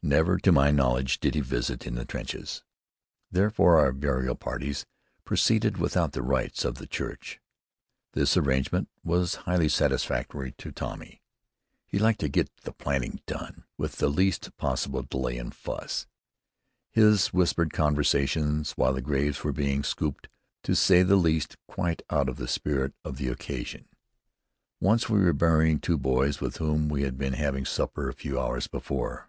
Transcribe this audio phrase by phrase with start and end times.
[0.00, 2.62] Never, to my knowledge, did he visit us in the trenches.
[3.32, 4.86] Therefore our burial parties
[5.24, 7.40] proceeded without the rites of the Church.
[8.12, 11.20] This arrangement was highly satisfactory to Tommy.
[11.84, 16.06] He liked to "get the planting done" with the least possible delay or fuss.
[16.90, 20.30] His whispered conversations while the graves were being scooped were,
[20.62, 23.88] to say the least, quite out of the spirit of the occasion.
[24.80, 28.40] Once we were burying two boys with whom we had been having supper a few
[28.40, 29.28] hours before.